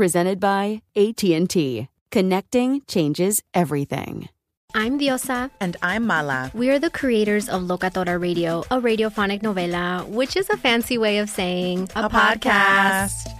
[0.00, 1.88] Presented by AT&T.
[2.10, 4.30] Connecting changes everything.
[4.74, 5.50] I'm Diosa.
[5.60, 6.50] And I'm Mala.
[6.54, 11.18] We are the creators of Locatora Radio, a radiophonic novela, which is a fancy way
[11.18, 13.10] of saying a, a podcast.
[13.10, 13.39] podcast.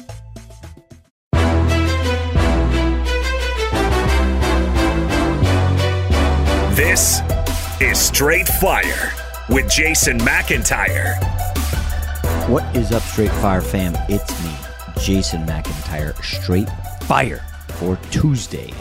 [6.81, 7.21] This
[7.79, 9.13] is Straight Fire
[9.49, 11.15] with Jason McIntyre.
[12.49, 13.95] What is up, Straight Fire fam?
[14.09, 14.51] It's me,
[14.99, 16.67] Jason McIntyre, Straight
[17.03, 18.73] Fire for Tuesday,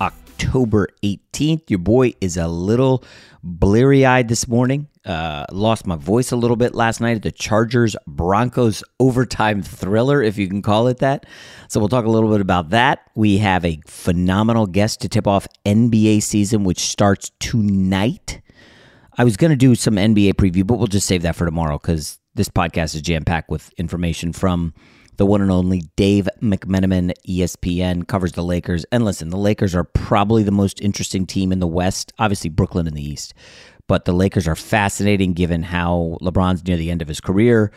[0.00, 1.68] October 18th.
[1.68, 3.02] Your boy is a little
[3.44, 4.88] bleary eyed this morning.
[5.04, 10.22] Uh, lost my voice a little bit last night at the Chargers Broncos overtime thriller,
[10.22, 11.26] if you can call it that.
[11.68, 13.10] So we'll talk a little bit about that.
[13.14, 18.40] We have a phenomenal guest to tip off NBA season, which starts tonight.
[19.18, 21.78] I was going to do some NBA preview, but we'll just save that for tomorrow
[21.78, 24.72] because this podcast is jam packed with information from
[25.16, 28.84] the one and only Dave McMenamin, ESPN, covers the Lakers.
[28.90, 32.86] And listen, the Lakers are probably the most interesting team in the West, obviously, Brooklyn
[32.86, 33.34] in the East.
[33.86, 37.70] But the Lakers are fascinating given how LeBron's near the end of his career,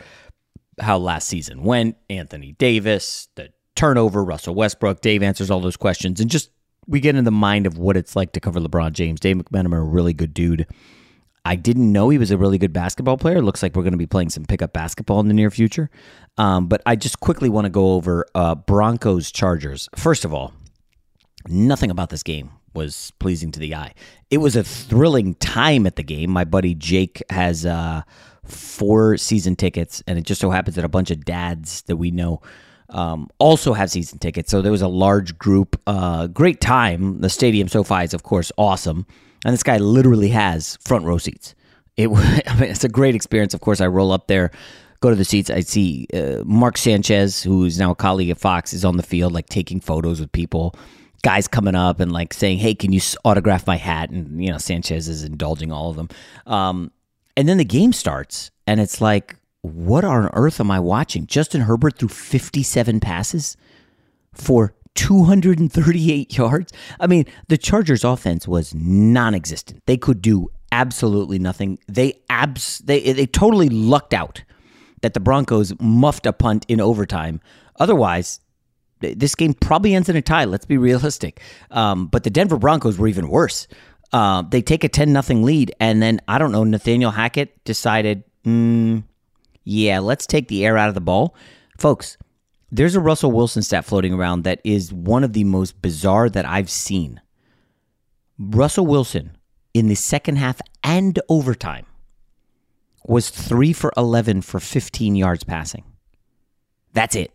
[0.80, 5.00] how last season went, Anthony Davis, the turnover, Russell Westbrook.
[5.00, 6.20] Dave answers all those questions.
[6.20, 6.50] And just
[6.86, 9.20] we get in the mind of what it's like to cover LeBron James.
[9.20, 10.66] Dave McMenamin, a really good dude.
[11.44, 13.40] I didn't know he was a really good basketball player.
[13.40, 15.90] Looks like we're going to be playing some pickup basketball in the near future.
[16.38, 19.88] Um, but I just quickly want to go over uh, Broncos Chargers.
[19.96, 20.52] First of all,
[21.48, 23.92] nothing about this game was pleasing to the eye.
[24.30, 26.30] It was a thrilling time at the game.
[26.30, 28.02] My buddy Jake has uh,
[28.44, 32.10] four season tickets, and it just so happens that a bunch of dads that we
[32.10, 32.40] know
[32.90, 34.50] um, also have season tickets.
[34.50, 35.80] So there was a large group.
[35.86, 37.20] Uh, great time.
[37.20, 39.06] The stadium SoFi is, of course, awesome
[39.44, 41.54] and this guy literally has front row seats.
[41.96, 42.08] It,
[42.46, 43.54] I mean, it's a great experience.
[43.54, 44.50] Of course, I roll up there,
[45.00, 45.50] go to the seats.
[45.50, 49.02] I see uh, Mark Sanchez, who is now a colleague at Fox, is on the
[49.02, 50.74] field, like taking photos with people.
[51.22, 54.58] guys coming up and like saying, "Hey, can you autograph my hat?" And you know,
[54.58, 56.08] Sanchez is indulging all of them.
[56.46, 56.92] Um,
[57.36, 61.26] and then the game starts, and it's like, what on earth am I watching?
[61.26, 63.56] Justin Herbert threw 57 passes
[64.32, 66.72] for 238 yards.
[66.98, 69.82] I mean, the Chargers' offense was non-existent.
[69.86, 71.78] They could do absolutely nothing.
[71.86, 74.42] They abs they they totally lucked out
[75.02, 77.40] that the Broncos muffed a punt in overtime.
[77.78, 78.40] Otherwise,
[79.00, 80.44] this game probably ends in a tie.
[80.44, 81.40] Let's be realistic.
[81.70, 83.68] Um, but the Denver Broncos were even worse.
[84.12, 88.24] Uh, they take a 10 nothing lead, and then, I don't know, Nathaniel Hackett decided,
[88.44, 89.04] mm,
[89.64, 91.36] yeah, let's take the air out of the ball.
[91.78, 92.16] Folks,
[92.72, 96.46] there's a Russell Wilson stat floating around that is one of the most bizarre that
[96.46, 97.20] I've seen.
[98.38, 99.36] Russell Wilson
[99.74, 101.84] in the second half and overtime
[103.08, 105.84] was 3 for 11 for 15 yards passing.
[106.92, 107.32] That's it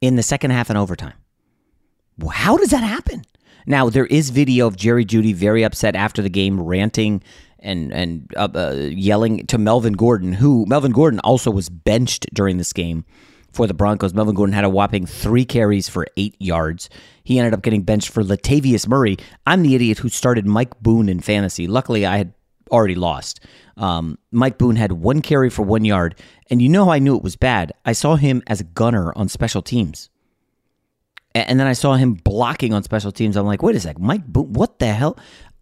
[0.00, 1.14] in the second half and overtime.
[2.32, 3.22] How does that happen?
[3.66, 7.22] Now there is video of Jerry Jeudy very upset after the game, ranting
[7.58, 12.58] and and uh, uh, yelling to Melvin Gordon, who Melvin Gordon also was benched during
[12.58, 13.04] this game
[13.52, 14.14] for the Broncos.
[14.14, 16.88] Melvin Gordon had a whopping three carries for eight yards.
[17.24, 19.16] He ended up getting benched for Latavius Murray.
[19.46, 21.66] I'm the idiot who started Mike Boone in fantasy.
[21.66, 22.32] Luckily, I had
[22.68, 23.40] already lost.
[23.76, 26.18] Um, Mike Boone had one carry for one yard,
[26.50, 27.72] and you know how I knew it was bad?
[27.84, 30.10] I saw him as a gunner on special teams.
[31.34, 33.36] And then I saw him blocking on special teams.
[33.36, 35.18] I'm like, wait a sec, Mike Boone, what the hell?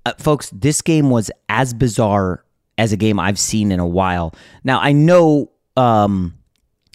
[0.07, 2.45] Uh, folks, this game was as bizarre
[2.79, 4.35] as a game I've seen in a while.
[4.65, 6.39] Now, I know um,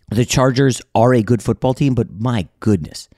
[0.09, 3.09] the Chargers are a good football team, but my goodness,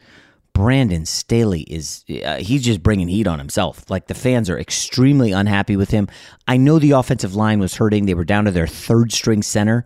[0.54, 3.90] Brandon Staley is uh, he's just bringing heat on himself.
[3.90, 6.08] Like the fans are extremely unhappy with him.
[6.48, 9.84] I know the offensive line was hurting; they were down to their third string center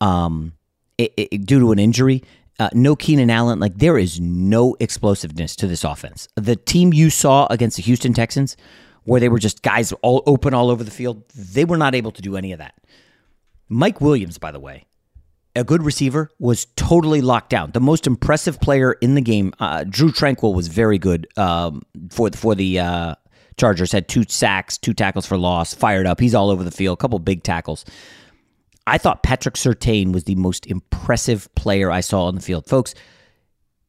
[0.00, 0.54] um,
[0.96, 2.22] it, it, due to an injury.
[2.58, 3.60] Uh, no Keenan Allen.
[3.60, 6.28] Like there is no explosiveness to this offense.
[6.34, 8.56] The team you saw against the Houston Texans,
[9.04, 12.12] where they were just guys all open all over the field, they were not able
[12.12, 12.74] to do any of that.
[13.68, 14.86] Mike Williams, by the way,
[15.56, 17.70] a good receiver, was totally locked down.
[17.72, 22.30] The most impressive player in the game, uh, Drue Tranquill, was very good um, for
[22.30, 23.14] for the uh,
[23.56, 23.92] Chargers.
[23.92, 26.20] Had two sacks, two tackles for loss, fired up.
[26.20, 26.98] He's all over the field.
[26.98, 27.84] A couple big tackles.
[28.86, 32.94] I thought Patrick Surtain was the most impressive player I saw on the field, folks.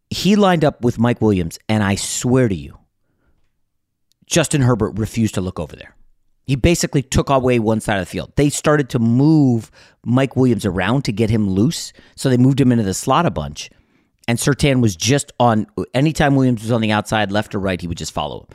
[0.10, 2.80] He lined up with Mike Williams, and I swear to you,
[4.26, 5.97] Justin Herbert refused to look over there.
[6.48, 8.32] He basically took away one side of the field.
[8.38, 9.70] They started to move
[10.06, 11.92] Mike Williams around to get him loose.
[12.16, 13.70] So they moved him into the slot a bunch.
[14.30, 17.88] And Surtain was just on, anytime Williams was on the outside, left or right, he
[17.88, 18.48] would just follow him.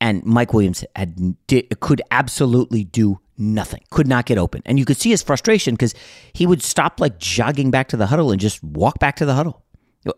[0.00, 4.62] And Mike Williams had did, could absolutely do nothing, could not get open.
[4.64, 5.94] And you could see his frustration because
[6.32, 9.34] he would stop like jogging back to the huddle and just walk back to the
[9.34, 9.62] huddle.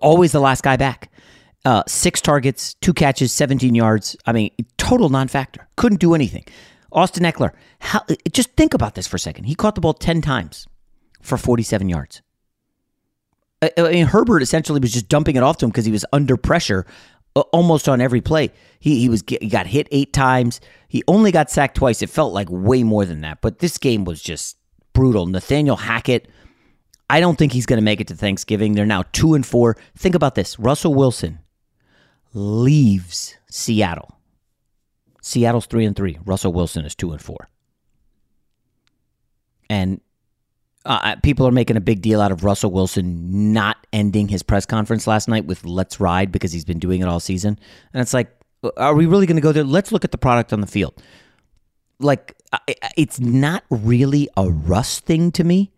[0.01, 1.11] Always the last guy back.
[1.65, 4.17] Uh, six targets, two catches, 17 yards.
[4.27, 5.69] I mean, total non factor.
[5.77, 6.45] Couldn't do anything.
[6.97, 8.03] Austin Ekeler, how,
[8.33, 9.45] just think about this for a second.
[9.45, 10.67] He caught the ball 10 times
[11.21, 12.23] for 47 yards.
[13.63, 16.37] I, mean, Herbert essentially was just dumping it off to him because he was under
[16.37, 16.87] pressure
[17.35, 18.51] uh, almost on every play.
[18.81, 20.61] He, he was he got hit eight times.
[20.89, 22.03] He only got sacked twice.
[22.03, 23.41] It felt like way more than that.
[23.41, 24.57] But this game was just
[24.93, 25.27] brutal.
[25.27, 26.29] Nathaniel Hackett,
[27.09, 28.75] I don't think he's going to make it to Thanksgiving.
[28.75, 29.77] They're now two and four.
[29.97, 31.41] Think about this: Russell Wilson
[32.35, 34.16] leaves Seattle
[35.27, 36.19] Seattle's three and three.
[36.25, 37.49] Russell Wilson is two and four.
[39.69, 40.01] And
[40.85, 44.65] uh, people are making a big deal out of Russell Wilson not ending his press
[44.65, 47.59] conference last night with "Let's ride" because he's been doing it all season.
[47.93, 48.31] And it's like,
[48.77, 49.65] are we really going to go there?
[49.65, 50.95] Let's look at the product on the field.
[51.99, 52.37] Like,
[52.97, 55.73] it's not really a Russ thing to me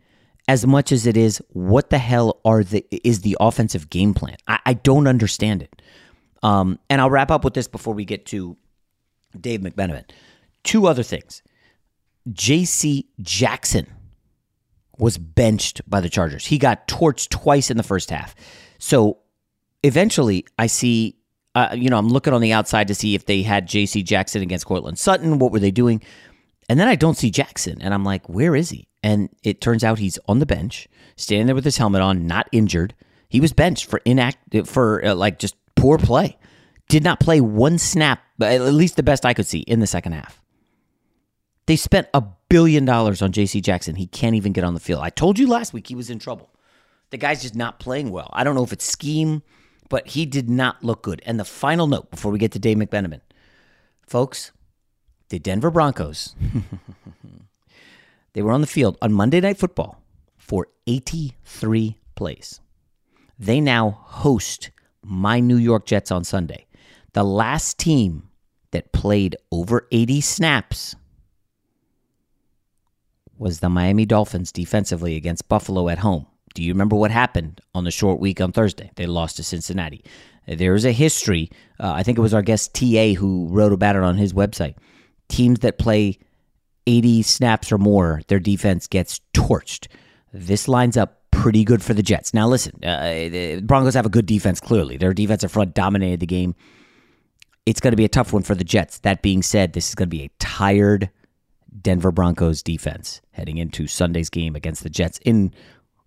[0.46, 4.37] as much as it is what the hell are the is the offensive game plan.
[4.46, 5.80] I, I don't understand it.
[6.42, 8.58] Um, and I'll wrap up with this before we get to
[9.38, 10.04] Dave McMenamin.
[10.64, 11.42] Two other things.
[12.32, 13.08] J.C.
[13.20, 13.87] Jackson
[14.99, 16.47] was benched by the Chargers.
[16.47, 18.35] He got torched twice in the first half.
[18.78, 19.18] So
[19.82, 21.16] eventually, I see,
[21.54, 24.02] uh, you know, I'm looking on the outside to see if they had J.C.
[24.02, 25.38] Jackson against Courtland Sutton.
[25.38, 26.02] What were they doing?
[26.68, 28.88] And then I don't see Jackson, and I'm like, where is he?
[29.02, 32.47] And it turns out he's on the bench, standing there with his helmet on, not
[32.52, 32.94] injured.
[33.30, 36.37] He was benched for inact for uh, like just poor play
[36.88, 40.12] did not play one snap, at least the best I could see, in the second
[40.12, 40.42] half.
[41.66, 43.95] They spent a billion dollars on JC Jackson.
[43.95, 45.02] He can't even get on the field.
[45.02, 46.50] I told you last week he was in trouble.
[47.11, 48.30] The guy's just not playing well.
[48.33, 49.42] I don't know if it's scheme,
[49.88, 51.23] but he did not look good.
[51.26, 53.21] And the final note before we get to Dave McMenamin,
[54.07, 54.52] folks,
[55.28, 56.35] the Denver Broncos,
[58.33, 60.02] they were on the field on Monday Night Football
[60.37, 62.61] for 83 plays.
[63.38, 64.71] They now host
[65.02, 66.66] my New York Jets on Sunday.
[67.18, 68.28] The last team
[68.70, 70.94] that played over 80 snaps
[73.37, 76.28] was the Miami Dolphins defensively against Buffalo at home.
[76.54, 78.92] Do you remember what happened on the short week on Thursday?
[78.94, 80.04] They lost to Cincinnati.
[80.46, 81.50] There is a history.
[81.80, 84.76] Uh, I think it was our guest TA who wrote about it on his website.
[85.28, 86.20] Teams that play
[86.87, 89.88] 80 snaps or more, their defense gets torched.
[90.32, 92.32] This lines up pretty good for the Jets.
[92.32, 94.96] Now, listen, uh, the Broncos have a good defense, clearly.
[94.96, 96.54] Their defensive front dominated the game.
[97.68, 98.98] It's going to be a tough one for the Jets.
[99.00, 101.10] That being said, this is going to be a tired
[101.82, 105.52] Denver Broncos defense heading into Sunday's game against the Jets in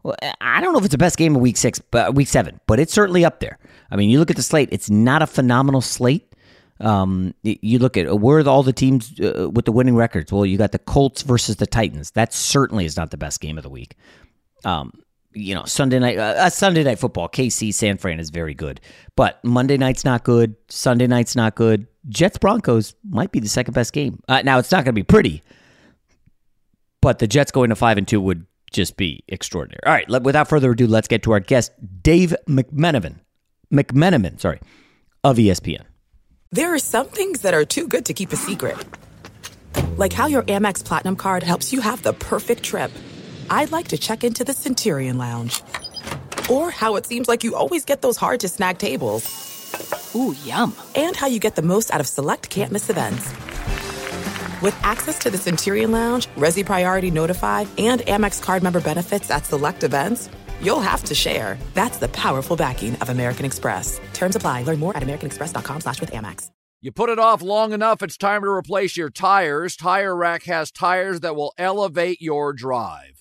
[0.03, 2.59] well, I don't know if it's the best game of week six, but week seven,
[2.65, 3.59] but it's certainly up there.
[3.91, 6.35] I mean, you look at the slate; it's not a phenomenal slate.
[6.79, 10.31] Um, you look at where are all the teams uh, with the winning records.
[10.31, 12.11] Well, you got the Colts versus the Titans.
[12.11, 13.95] That certainly is not the best game of the week.
[14.65, 15.03] Um,
[15.33, 17.29] you know, Sunday night, uh, uh Sunday night football.
[17.29, 18.81] KC San Fran is very good,
[19.15, 20.55] but Monday night's not good.
[20.69, 21.87] Sunday night's not good.
[22.09, 24.21] Jets Broncos might be the second best game.
[24.27, 25.43] Uh, now it's not going to be pretty,
[27.01, 29.81] but the Jets going to five and two would just be extraordinary.
[29.85, 31.71] All right, let, without further ado, let's get to our guest,
[32.01, 33.19] Dave McMenamin.
[33.71, 34.59] McMenamin, sorry,
[35.23, 35.83] of ESPN.
[36.51, 38.77] There are some things that are too good to keep a secret,
[39.95, 42.91] like how your Amex Platinum card helps you have the perfect trip.
[43.51, 45.61] I'd like to check into the Centurion Lounge,
[46.49, 49.27] or how it seems like you always get those hard to snag tables.
[50.15, 50.73] Ooh, yum!
[50.95, 53.29] And how you get the most out of select can't miss events.
[54.61, 59.45] With access to the Centurion Lounge, Resy Priority Notified, and Amex card member benefits at
[59.45, 60.29] select events,
[60.61, 61.57] you'll have to share.
[61.73, 63.99] That's the powerful backing of American Express.
[64.13, 64.63] Terms apply.
[64.63, 66.49] Learn more at americanexpress.com slash with Amex.
[66.79, 69.75] You put it off long enough, it's time to replace your tires.
[69.75, 73.20] Tire Rack has tires that will elevate your drive.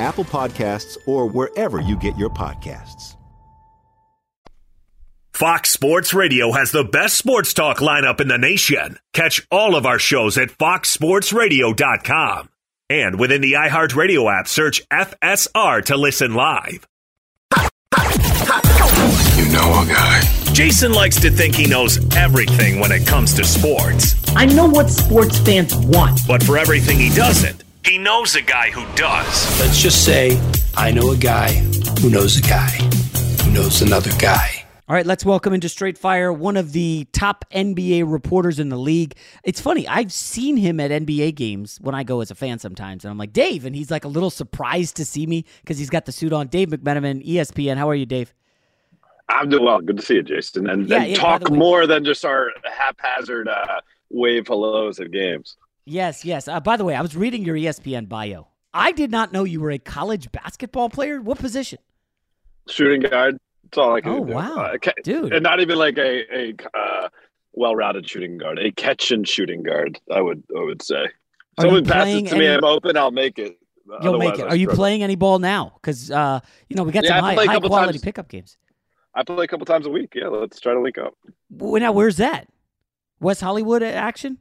[0.00, 3.16] Apple Podcasts, or wherever you get your podcasts.
[5.34, 8.98] Fox Sports Radio has the best sports talk lineup in the nation.
[9.12, 12.48] Catch all of our shows at foxsportsradio.com.
[12.88, 16.86] And within the iHeartRadio app, search FSR to listen live.
[19.36, 20.20] You know a guy.
[20.52, 24.14] Jason likes to think he knows everything when it comes to sports.
[24.36, 26.20] I know what sports fans want.
[26.28, 29.60] But for everything he doesn't, he knows a guy who does.
[29.60, 30.40] Let's just say
[30.74, 31.52] I know a guy
[32.00, 32.70] who knows a guy
[33.42, 34.64] who knows another guy.
[34.88, 38.76] All right, let's welcome into Straight Fire one of the top NBA reporters in the
[38.76, 39.14] league.
[39.42, 43.04] It's funny, I've seen him at NBA games when I go as a fan sometimes,
[43.04, 45.88] and I'm like, Dave, and he's like a little surprised to see me because he's
[45.88, 46.48] got the suit on.
[46.48, 47.76] Dave McMenamin, ESPN.
[47.76, 48.34] How are you, Dave?
[49.30, 49.80] I'm doing well.
[49.80, 50.68] Good to see you, Jason.
[50.68, 55.56] And, yeah, and yeah, talk more than just our haphazard uh, wave hellos at games.
[55.86, 56.48] Yes, yes.
[56.48, 58.48] Uh, by the way, I was reading your ESPN bio.
[58.72, 61.20] I did not know you were a college basketball player.
[61.20, 61.78] What position?
[62.68, 63.38] Shooting guard.
[63.64, 64.32] That's all I can oh, do.
[64.32, 64.56] wow.
[64.56, 65.32] Uh, Dude.
[65.32, 67.08] And not even like a, a uh,
[67.52, 71.04] well rounded shooting guard, a catch and shooting guard, I would I would say.
[71.58, 72.40] Are Someone passes to any...
[72.40, 73.58] me, I'm open, I'll make it.
[74.02, 74.46] You'll make it.
[74.48, 75.72] Are you playing any ball now?
[75.74, 78.02] Because uh, you know we got yeah, some high, high quality times.
[78.02, 78.56] pickup games.
[79.14, 80.14] I play a couple times a week.
[80.14, 81.14] Yeah, let's try to link up.
[81.50, 82.48] Well, now, where's that?
[83.20, 84.38] West Hollywood action?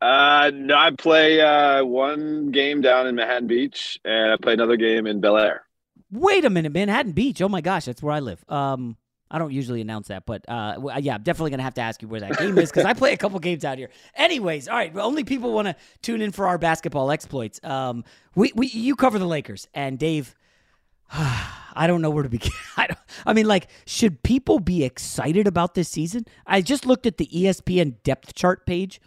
[0.00, 4.76] Uh, no, I play uh, one game down in Manhattan Beach, and I play another
[4.76, 5.64] game in Bel Air.
[6.10, 7.42] Wait a minute, Manhattan Beach.
[7.42, 8.42] Oh my gosh, that's where I live.
[8.48, 8.96] Um,
[9.30, 12.08] I don't usually announce that, but uh, yeah, I'm definitely gonna have to ask you
[12.08, 13.90] where that game is because I play a couple games out here.
[14.16, 17.60] Anyways, all right, only people want to tune in for our basketball exploits.
[17.62, 18.04] Um,
[18.34, 20.34] we, we you cover the Lakers, and Dave.
[21.12, 22.50] I don't know where to begin.
[22.76, 22.98] I, don't.
[23.24, 26.24] I, mean, like, should people be excited about this season?
[26.46, 29.00] I just looked at the ESPN depth chart page.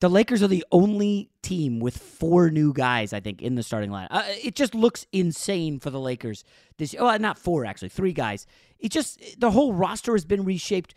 [0.00, 3.90] The Lakers are the only team with four new guys, I think, in the starting
[3.90, 4.08] line.
[4.10, 6.44] Uh, it just looks insane for the Lakers.
[6.76, 8.46] This, oh, not four actually, three guys.
[8.78, 10.94] It just the whole roster has been reshaped.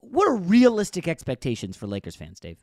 [0.00, 2.58] What are realistic expectations for Lakers fans, Dave?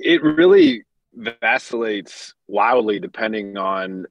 [0.00, 0.82] It really
[1.14, 4.06] vacillates wildly depending on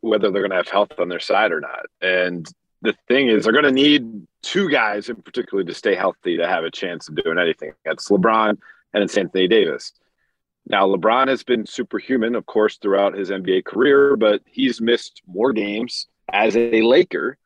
[0.00, 1.86] whether they're going to have health on their side or not.
[2.00, 2.48] And
[2.82, 6.48] the thing is, they're going to need two guys in particular to stay healthy to
[6.48, 7.72] have a chance of doing anything.
[7.84, 8.58] That's LeBron
[8.92, 9.92] and it's Anthony Davis.
[10.66, 15.52] Now, LeBron has been superhuman, of course, throughout his NBA career, but he's missed more
[15.52, 17.38] games as a Laker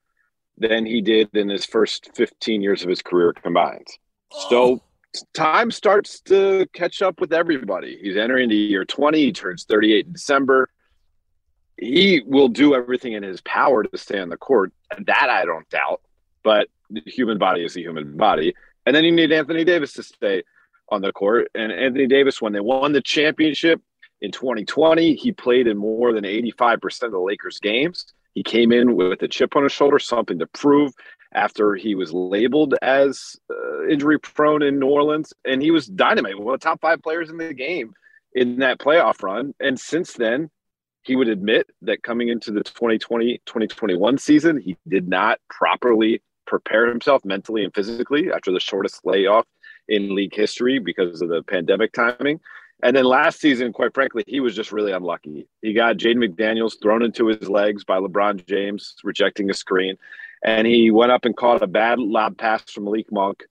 [0.58, 3.86] than he did in his first 15 years of his career combined.
[4.48, 4.82] So
[5.34, 7.98] time starts to catch up with everybody.
[8.00, 9.18] He's entering the year 20.
[9.18, 10.68] He turns 38 in December.
[11.76, 14.72] He will do everything in his power to stay on the court.
[14.96, 16.00] And that I don't doubt.
[16.42, 18.54] But the human body is the human body.
[18.84, 20.42] And then you need Anthony Davis to stay
[20.92, 21.50] on the court.
[21.54, 23.80] And Anthony Davis, when they won the championship
[24.20, 28.06] in 2020, he played in more than 85% of the Lakers' games.
[28.34, 30.92] He came in with a chip on his shoulder, something to prove
[31.34, 35.32] after he was labeled as uh, injury prone in New Orleans.
[35.44, 37.94] And he was dynamite, one of the top five players in the game
[38.34, 39.54] in that playoff run.
[39.60, 40.50] And since then,
[41.02, 46.86] he would admit that coming into the 2020 2021 season, he did not properly prepare
[46.88, 49.46] himself mentally and physically after the shortest layoff
[49.88, 52.40] in league history because of the pandemic timing.
[52.82, 55.46] And then last season, quite frankly, he was just really unlucky.
[55.60, 59.96] He got Jaden McDaniels thrown into his legs by LeBron James, rejecting a screen.
[60.44, 63.44] And he went up and caught a bad lob pass from Malik Monk,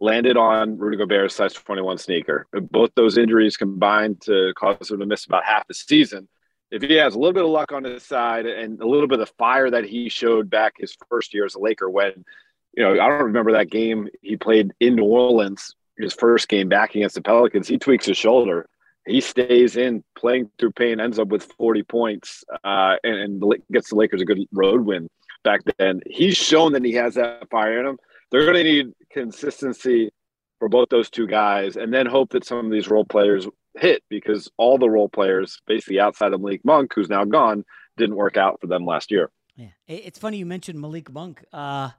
[0.00, 2.46] landed on Rudy Gobert's size 21 sneaker.
[2.52, 6.26] Both those injuries combined to cause him to miss about half the season.
[6.72, 9.20] If he has a little bit of luck on his side and a little bit
[9.20, 12.24] of fire that he showed back his first year as a Laker when,
[12.76, 16.68] you know, I don't remember that game he played in New Orleans his first game
[16.68, 18.68] back against the Pelicans, he tweaks his shoulder.
[19.06, 23.90] He stays in, playing through pain, ends up with 40 points, uh, and, and gets
[23.90, 25.08] the Lakers a good road win
[25.44, 26.00] back then.
[26.06, 27.98] He's shown that he has that fire in him.
[28.30, 30.10] They're going to need consistency
[30.58, 33.46] for both those two guys, and then hope that some of these role players
[33.78, 37.64] hit because all the role players, basically outside of Malik Monk, who's now gone,
[37.96, 39.30] didn't work out for them last year.
[39.54, 41.44] Yeah, it's funny you mentioned Malik Monk.
[41.52, 41.90] Uh,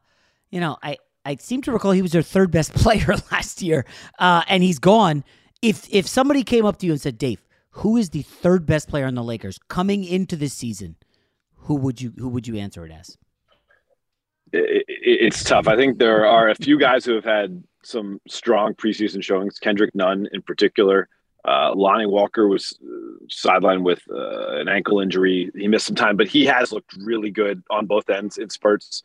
[0.51, 3.85] you know, I I seem to recall he was their third best player last year,
[4.19, 5.23] uh, and he's gone.
[5.61, 8.89] If if somebody came up to you and said, Dave, who is the third best
[8.89, 10.95] player on the Lakers coming into this season?
[11.55, 13.17] Who would you who would you answer it as?
[14.53, 15.67] It, it, it's tough.
[15.67, 19.59] I think there are a few guys who have had some strong preseason showings.
[19.59, 21.09] Kendrick Nunn, in particular.
[21.45, 25.49] Uh, Lonnie Walker was uh, sidelined with uh, an ankle injury.
[25.55, 29.03] He missed some time, but he has looked really good on both ends in spurts.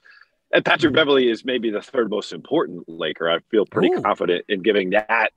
[0.52, 3.30] And Patrick Beverley is maybe the third most important Laker.
[3.30, 4.02] I feel pretty Ooh.
[4.02, 5.32] confident in giving that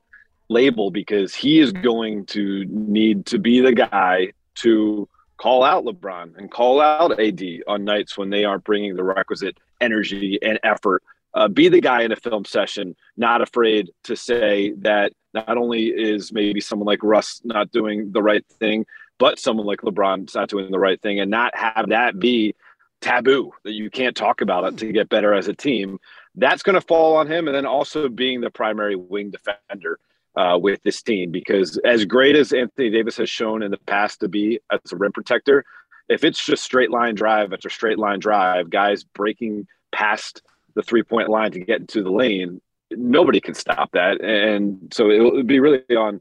[0.48, 6.36] label because he is going to need to be the guy to call out LeBron
[6.36, 11.02] and call out AD on nights when they aren't bringing the requisite energy and effort
[11.36, 15.88] uh, be the guy in a film session, not afraid to say that not only
[15.88, 18.86] is maybe someone like Russ not doing the right thing,
[19.18, 22.54] but someone like LeBron's not doing the right thing, and not have that be
[23.00, 25.98] taboo that you can't talk about it to get better as a team.
[26.34, 29.98] That's going to fall on him, and then also being the primary wing defender.
[30.38, 34.20] Uh, with this team, because as great as Anthony Davis has shown in the past
[34.20, 35.64] to be as a rim protector,
[36.10, 40.42] if it's just straight line drive after straight line drive, guys breaking past
[40.74, 44.20] the three point line to get into the lane, nobody can stop that.
[44.20, 46.20] And so it will be really on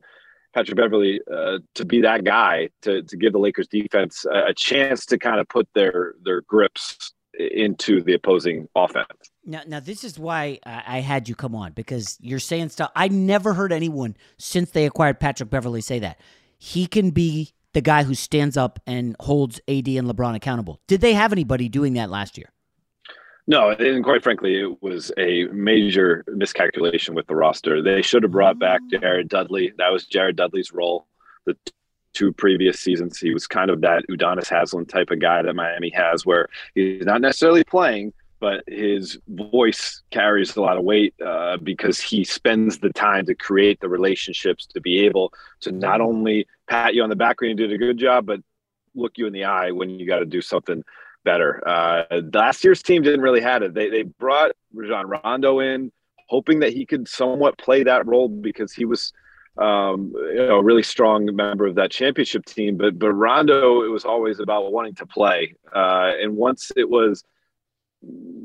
[0.56, 4.54] Patrick Beverley uh, to be that guy to to give the Lakers defense a, a
[4.54, 9.08] chance to kind of put their their grips into the opposing offense.
[9.46, 12.92] Now, now this is why I had you come on because you're saying stuff.
[12.96, 16.20] I never heard anyone since they acquired Patrick Beverley say that
[16.58, 20.80] he can be the guy who stands up and holds AD and LeBron accountable.
[20.88, 22.50] Did they have anybody doing that last year?
[23.48, 27.82] No, and quite frankly, it was a major miscalculation with the roster.
[27.82, 29.72] They should have brought back Jared Dudley.
[29.78, 31.06] That was Jared Dudley's role.
[31.46, 31.56] The
[32.14, 35.92] two previous seasons, he was kind of that Udonis Haslem type of guy that Miami
[35.92, 41.58] has, where he's not necessarily playing, but his voice carries a lot of weight uh,
[41.58, 45.32] because he spends the time to create the relationships to be able
[45.62, 48.40] to not only pat you on the back when you did a good job, but
[48.96, 50.84] look you in the eye when you got to do something
[51.26, 51.62] better.
[51.68, 53.74] Uh, last year's team didn't really have it.
[53.74, 55.92] They they brought Rajon Rondo in,
[56.30, 59.12] hoping that he could somewhat play that role because he was,
[59.58, 62.78] um, you know, a really strong member of that championship team.
[62.78, 65.56] But but Rondo, it was always about wanting to play.
[65.76, 67.26] Uh, and once it was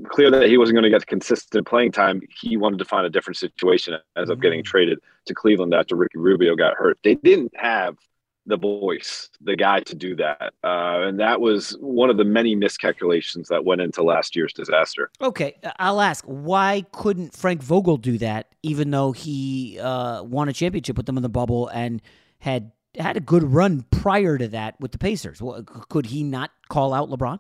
[0.08, 3.10] clear that he wasn't going to get consistent playing time, he wanted to find a
[3.10, 3.96] different situation.
[4.16, 4.64] Ends up getting mm.
[4.64, 6.98] traded to Cleveland after Ricky Rubio got hurt.
[7.04, 7.96] They didn't have
[8.46, 10.52] the voice, the guy to do that.
[10.64, 15.10] Uh, and that was one of the many miscalculations that went into last year's disaster.
[15.20, 20.52] Okay, I'll ask why couldn't Frank Vogel do that, even though he uh, won a
[20.52, 22.02] championship with them in the bubble and
[22.38, 25.42] had had a good run prior to that with the Pacers?
[25.88, 27.38] Could he not call out LeBron?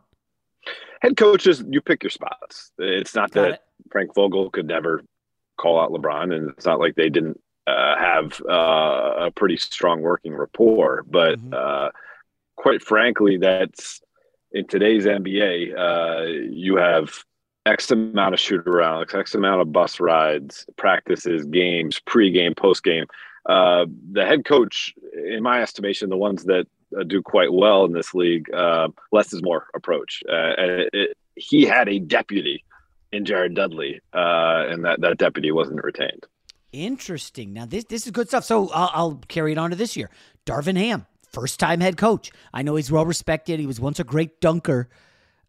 [1.00, 2.72] Head coaches, you pick your spots.
[2.78, 3.60] It's not Got that it.
[3.90, 5.02] Frank Vogel could never
[5.58, 10.00] call out LeBron, and it's not like they didn't uh, have uh, a pretty strong
[10.00, 11.04] working rapport.
[11.08, 11.54] But mm-hmm.
[11.54, 11.90] uh,
[12.56, 14.00] quite frankly, that's
[14.52, 15.76] in today's NBA.
[15.76, 17.10] Uh, you have
[17.66, 23.06] X amount of shoot around, X amount of bus rides, practices, games, pregame, postgame.
[23.46, 24.94] Uh, the head coach,
[25.26, 26.66] in my estimation, the ones that
[26.98, 28.48] uh, do quite well in this league,
[29.12, 30.22] less is more approach.
[30.28, 32.64] and it, it, he had a deputy
[33.12, 36.26] in Jared Dudley, and that, that deputy wasn't retained.
[36.72, 37.52] Interesting.
[37.52, 38.44] Now this this is good stuff.
[38.44, 40.10] So I'll, I'll carry it on to this year.
[40.46, 42.30] Darvin Ham, first time head coach.
[42.52, 43.58] I know he's well respected.
[43.58, 44.88] He was once a great dunker.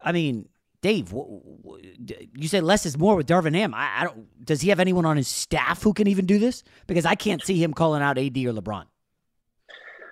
[0.00, 0.48] I mean,
[0.80, 3.72] Dave, you say less is more with Darvin Ham.
[3.72, 4.44] I, I, don't.
[4.44, 6.64] Does he have anyone on his staff who can even do this?
[6.88, 8.86] Because I can't see him calling out AD or LeBron.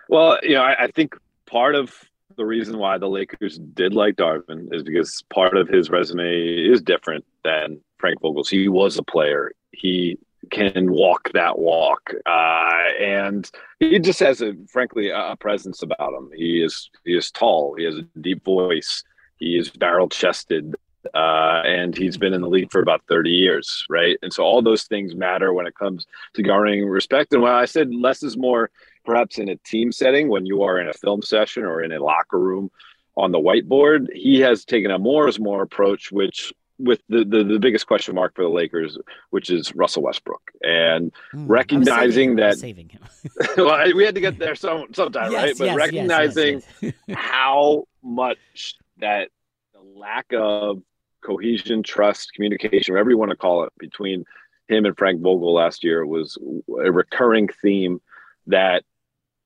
[0.09, 1.93] Well, you know, I, I think part of
[2.37, 6.81] the reason why the Lakers did like Darvin is because part of his resume is
[6.81, 8.49] different than Frank Vogel's.
[8.49, 9.51] He was a player.
[9.73, 10.19] He
[10.51, 16.31] can walk that walk, uh, and he just has a frankly a presence about him.
[16.35, 17.75] He is he is tall.
[17.77, 19.05] He has a deep voice.
[19.39, 20.75] He is barrel chested.
[21.15, 24.19] Uh, and he's been in the league for about 30 years, right?
[24.21, 27.33] And so all those things matter when it comes to garnering respect.
[27.33, 28.71] And when I said less is more,
[29.07, 32.05] perhaps in a team setting, when you are in a film session or in a
[32.05, 32.71] locker room
[33.17, 37.45] on the whiteboard, he has taken a more is more approach, which with the, the,
[37.45, 38.99] the biggest question mark for the Lakers,
[39.31, 43.03] which is Russell Westbrook, and mm, recognizing that saving him.
[43.57, 45.59] well, we had to get there some sometime, yes, right?
[45.59, 49.29] But yes, recognizing yes, how much that
[49.73, 50.83] the lack of
[51.23, 54.25] cohesion, trust, communication, whatever you want to call it, between
[54.69, 56.39] him and Frank Vogel last year was
[56.85, 58.01] a recurring theme
[58.47, 58.85] that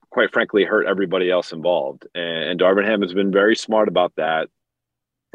[0.09, 2.07] quite frankly hurt everybody else involved.
[2.15, 4.49] And, and Darvin Ham has been very smart about that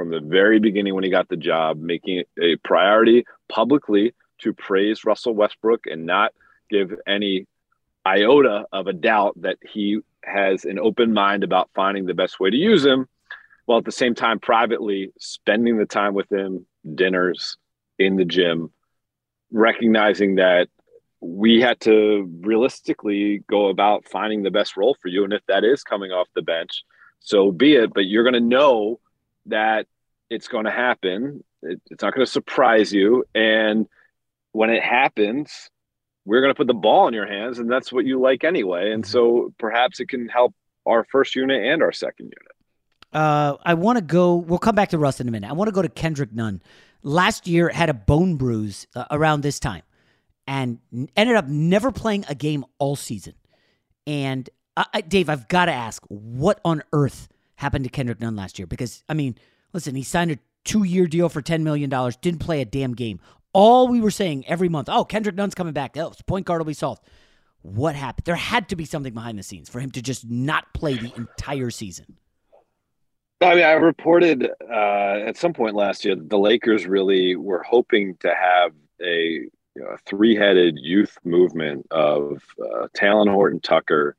[0.00, 4.54] from the very beginning when he got the job, making it a priority publicly to
[4.54, 6.32] praise Russell Westbrook and not
[6.70, 7.46] give any
[8.06, 12.48] iota of a doubt that he has an open mind about finding the best way
[12.48, 13.08] to use him,
[13.66, 17.58] while at the same time privately spending the time with him, dinners,
[17.98, 18.72] in the gym,
[19.52, 20.70] recognizing that
[21.20, 25.24] we had to realistically go about finding the best role for you.
[25.24, 26.84] And if that is coming off the bench,
[27.18, 27.92] so be it.
[27.92, 28.98] But you're going to know
[29.46, 29.86] that
[30.28, 31.42] it's going to happen.
[31.62, 33.24] It, it's not going to surprise you.
[33.34, 33.86] And
[34.52, 35.70] when it happens,
[36.24, 38.92] we're going to put the ball in your hands, and that's what you like anyway.
[38.92, 39.10] And mm-hmm.
[39.10, 40.54] so perhaps it can help
[40.86, 42.52] our first unit and our second unit.
[43.12, 44.36] Uh, I want to go.
[44.36, 45.50] We'll come back to Russ in a minute.
[45.50, 46.62] I want to go to Kendrick Nunn.
[47.02, 49.82] Last year had a bone bruise uh, around this time,
[50.46, 50.78] and
[51.16, 53.34] ended up never playing a game all season.
[54.06, 57.28] And I, Dave, I've got to ask, what on earth
[57.60, 58.66] happened to Kendrick Nunn last year?
[58.66, 59.36] Because I mean,
[59.72, 63.20] listen, he signed a two-year deal for ten million dollars, didn't play a damn game.
[63.52, 65.96] All we were saying every month, oh, Kendrick Nunn's coming back.
[65.96, 67.02] Oh, point guard will be solved.
[67.62, 68.24] What happened?
[68.24, 71.12] There had to be something behind the scenes for him to just not play the
[71.16, 72.16] entire season.
[73.42, 77.62] I mean, I reported uh, at some point last year that the Lakers really were
[77.62, 84.16] hoping to have a, you know, a three-headed youth movement of uh, Talen Horton Tucker,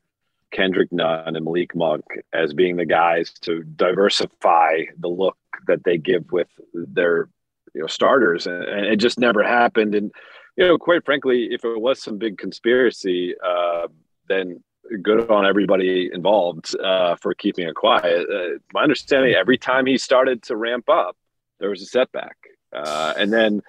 [0.52, 5.36] Kendrick Nunn, and Malik Monk as being the guys to diversify the look
[5.66, 7.28] that they give with their
[7.74, 9.94] you know starters, and, it just never happened.
[9.94, 10.12] And
[10.56, 13.88] you know, quite frankly, if it was some big conspiracy, uh,
[14.28, 14.62] then
[15.02, 18.26] good on everybody involved uh, for keeping it quiet.
[18.28, 21.16] Uh, my understanding, every time he started to ramp up,
[21.60, 22.36] there was a setback,
[22.72, 23.62] uh, and then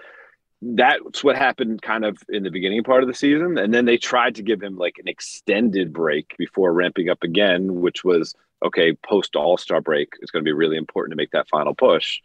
[0.75, 3.57] that's what happened kind of in the beginning part of the season.
[3.57, 7.81] And then they tried to give him like an extended break before ramping up again,
[7.81, 8.93] which was okay.
[8.93, 12.19] Post All Star break is going to be really important to make that final push.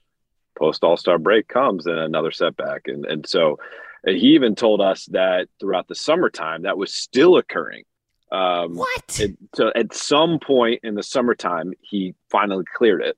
[0.56, 3.58] Post All Star break comes and another setback, and and so
[4.06, 7.84] he even told us that throughout the summertime that was still occurring
[8.30, 9.20] um, what?
[9.20, 13.16] It, so at some point in the summertime, he finally cleared it,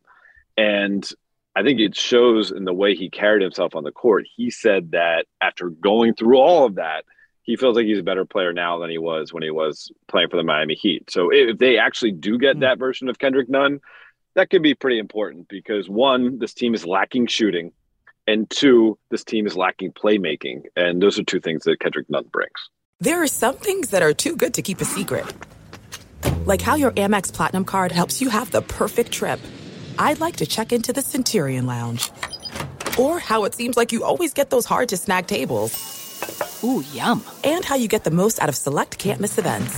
[0.57, 1.09] and
[1.57, 4.27] I think it shows in the way he carried himself on the court.
[4.37, 7.05] He said that after going through all of that,
[7.43, 10.29] he feels like he's a better player now than he was when he was playing
[10.29, 11.11] for the Miami Heat.
[11.11, 12.61] So if they actually do get mm.
[12.61, 13.81] that version of Kendrick Nunn,
[14.35, 17.73] that could be pretty important because one, this team is lacking shooting,
[18.27, 22.29] and two, this team is lacking playmaking, and those are two things that Kendrick Nunn
[22.31, 22.71] brings.
[23.01, 25.27] There are some things that are too good to keep a secret.
[26.45, 29.41] Like how your Amex Platinum card helps you have the perfect trip.
[30.01, 32.11] I'd like to check into the Centurion Lounge.
[32.99, 35.77] Or how it seems like you always get those hard to snag tables.
[36.65, 37.23] Ooh, yum.
[37.45, 39.77] And how you get the most out of select can't miss events.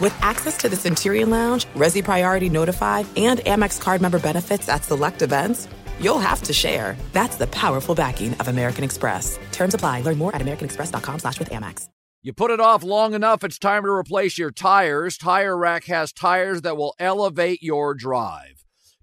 [0.00, 4.82] With access to the Centurion Lounge, Resy Priority Notified, and Amex card member benefits at
[4.82, 5.68] select events,
[6.00, 6.96] you'll have to share.
[7.12, 9.38] That's the powerful backing of American Express.
[9.52, 10.00] Terms apply.
[10.00, 11.88] Learn more at americanexpress.com slash with Amex.
[12.22, 15.16] You put it off long enough, it's time to replace your tires.
[15.16, 18.59] Tire Rack has tires that will elevate your drive.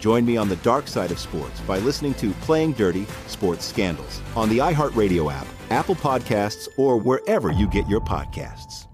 [0.00, 4.20] Join me on the dark side of sports by listening to Playing Dirty Sports Scandals
[4.34, 8.88] on the iHeartRadio app, Apple Podcasts, or wherever you get your podcasts.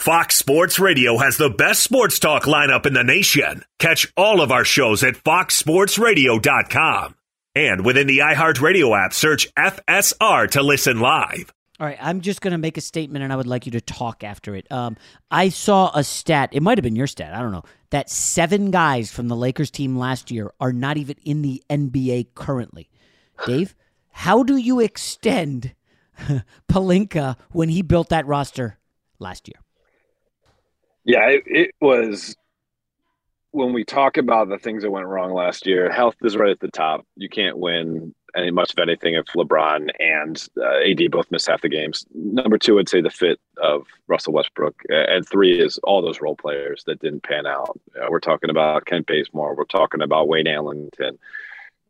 [0.00, 3.62] Fox Sports Radio has the best sports talk lineup in the nation.
[3.78, 7.14] Catch all of our shows at foxsportsradio.com.
[7.54, 11.52] And within the iHeartRadio app, search FSR to listen live.
[11.82, 13.80] All right, I'm just going to make a statement and I would like you to
[13.80, 14.70] talk after it.
[14.70, 14.96] Um,
[15.32, 18.70] I saw a stat, it might have been your stat, I don't know, that seven
[18.70, 22.88] guys from the Lakers team last year are not even in the NBA currently.
[23.46, 23.74] Dave,
[24.12, 25.74] how do you extend
[26.68, 28.78] Pelinka when he built that roster
[29.18, 29.60] last year?
[31.02, 32.36] Yeah, it, it was
[33.52, 36.60] when we talk about the things that went wrong last year, health is right at
[36.60, 37.06] the top.
[37.16, 41.60] You can't win any much of anything if LeBron and uh, AD both miss half
[41.60, 42.06] the games.
[42.14, 46.34] Number two, I'd say the fit of Russell Westbrook, and three is all those role
[46.34, 47.78] players that didn't pan out.
[47.94, 49.54] Uh, we're talking about Kent Bazemore.
[49.54, 51.18] We're talking about Wayne Ellington.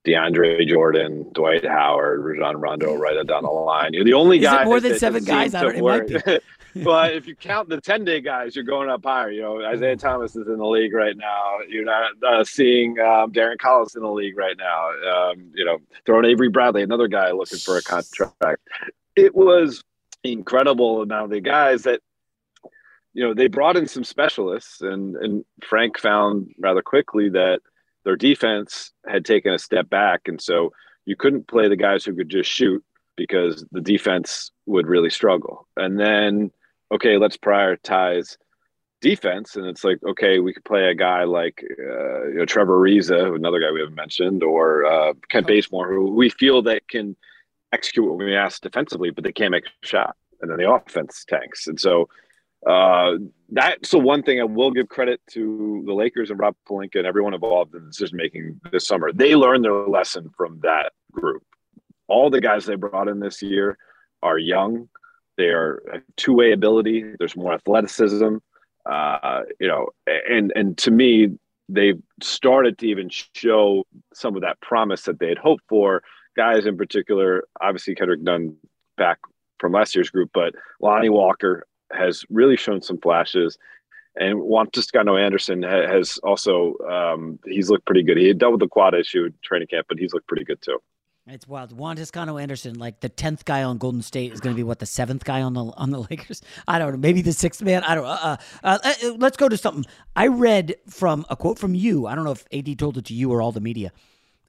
[0.05, 3.93] DeAndre Jordan, Dwight Howard, Rajon Rondo, right down the line.
[3.93, 4.63] You're the only Is guy.
[4.63, 5.55] It more than seven guys.
[5.55, 5.77] I don't.
[5.77, 6.39] It might be.
[6.85, 9.31] but if you count the 10 day guys, you're going up higher.
[9.31, 11.59] You know, Isaiah Thomas is in the league right now.
[11.69, 14.89] You're not uh, seeing um, Darren Collison in the league right now.
[14.89, 18.63] Um, you know, throwing Avery Bradley, another guy looking for a contract.
[19.17, 19.83] It was
[20.25, 22.01] incredible amount of the guys that,
[23.13, 27.61] you know, they brought in some specialists, and, and Frank found rather quickly that
[28.05, 30.23] their defense had taken a step back.
[30.27, 30.73] And so
[31.05, 32.83] you couldn't play the guys who could just shoot
[33.17, 35.69] because the defense would really struggle.
[35.77, 36.51] And then
[36.93, 38.37] okay, let's prioritize
[39.01, 39.57] defense.
[39.57, 43.35] And it's like, okay, we could play a guy like uh, you know, Trevor Ariza,
[43.35, 47.17] another guy we haven't mentioned, or uh, Kent Bazemore, who we feel that can
[47.73, 50.17] execute what we ask defensively, but they can't make a shot.
[50.41, 51.67] And then the offense tanks.
[51.67, 52.09] And so
[52.67, 53.15] uh,
[53.49, 57.07] that's the one thing I will give credit to the Lakers and Rob Pelinka and
[57.07, 59.13] everyone involved in decision making this summer.
[59.13, 61.43] They learned their lesson from that group.
[62.09, 63.79] All the guys they brought in this year
[64.23, 64.89] are young,
[65.37, 65.83] they are
[66.17, 67.15] two way ability.
[67.19, 68.37] There's more athleticism.
[68.85, 74.61] Uh, you know, and and to me, they've started to even show some of that
[74.61, 76.03] promise that they had hoped for.
[76.37, 78.57] Guys in particular, obviously Kendrick Nunn
[78.97, 79.19] back
[79.59, 83.59] from last year's group, but Lonnie Walker has really shown some flashes.
[84.17, 88.19] And Juan Toscano Anderson has also um, he's looked pretty good.
[88.19, 90.61] He had dealt with the quad issue in training camp, but he's looked pretty good
[90.61, 90.79] too.
[91.29, 91.71] It's wild.
[91.71, 94.81] Juan Toscano Anderson, like the tenth guy on Golden State, is going to be what
[94.81, 96.43] the seventh guy on the on the Lakers.
[96.67, 96.99] I don't know.
[96.99, 97.85] Maybe the sixth man.
[97.85, 98.05] I don't.
[98.05, 99.85] Uh, uh, uh, uh, let's go to something.
[100.17, 102.07] I read from a quote from you.
[102.09, 103.93] I don't know if AD told it to you or all the media.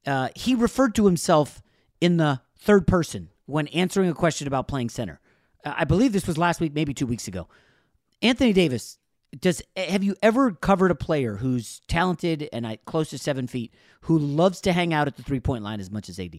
[0.06, 1.62] Uh, he referred to himself
[2.02, 5.20] in the third person when answering a question about playing center.
[5.64, 7.48] Uh, I believe this was last week, maybe two weeks ago.
[8.24, 8.98] Anthony Davis,
[9.40, 14.18] does have you ever covered a player who's talented and close to seven feet who
[14.18, 16.36] loves to hang out at the three point line as much as AD?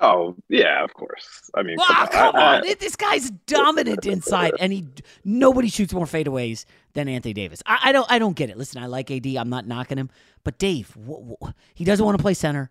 [0.00, 1.50] Oh yeah, of course.
[1.54, 4.86] I mean, oh, come, come on, I, this guy's dominant inside, and he
[5.24, 7.62] nobody shoots more fadeaways than Anthony Davis.
[7.66, 8.56] I, I, don't, I don't get it.
[8.56, 9.26] Listen, I like AD.
[9.26, 10.10] I'm not knocking him,
[10.44, 12.70] but Dave, wh- wh- he doesn't want to play center.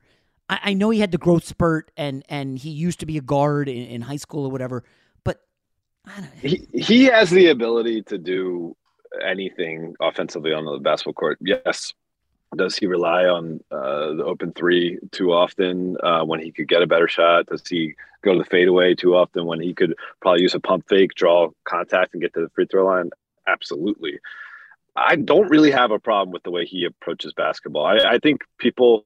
[0.50, 3.22] I, I, know he had the growth spurt, and and he used to be a
[3.22, 4.86] guard in, in high school or whatever.
[5.26, 5.42] But
[6.42, 8.76] he he has the ability to do
[9.22, 11.40] anything offensively on the basketball court.
[11.42, 11.94] Yes,
[12.56, 16.82] does he rely on uh, the open three too often uh, when he could get
[16.82, 17.48] a better shot?
[17.48, 20.88] Does he go to the fadeaway too often when he could probably use a pump
[20.88, 23.10] fake, draw contact, and get to the free throw line?
[23.48, 24.20] Absolutely.
[24.96, 27.86] I don't really have a problem with the way he approaches basketball.
[27.86, 29.06] I, I think people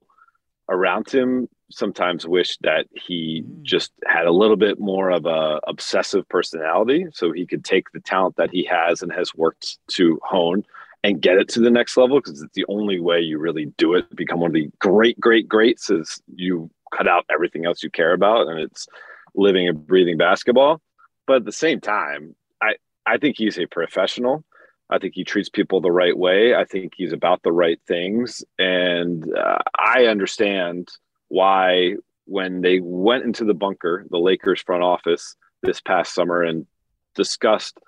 [0.70, 3.62] around him sometimes wish that he mm.
[3.64, 8.00] just had a little bit more of a obsessive personality so he could take the
[8.00, 10.64] talent that he has and has worked to hone
[11.04, 13.96] and get it to the next level because it's the only way you really do
[13.96, 14.16] it.
[14.16, 18.14] Become one of the great, great, greats is you cut out everything else you care
[18.14, 18.88] about and it's
[19.34, 20.82] living and breathing basketball.
[21.26, 22.76] But at the same time, I,
[23.06, 24.44] I think he's a professional.
[24.90, 26.54] I think he treats people the right way.
[26.54, 28.44] I think he's about the right things.
[28.60, 30.90] And uh, I understand
[31.30, 31.96] why,
[32.26, 36.68] when they went into the bunker, the Lakers front office this past summer and
[37.16, 37.80] discussed